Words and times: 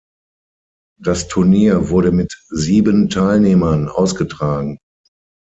Das 0.99 1.27
Turnier 1.27 1.89
wurde 1.91 2.11
mit 2.11 2.31
sieben 2.49 3.09
Teilnehmern 3.09 3.87
ausgetragen. 3.87 4.79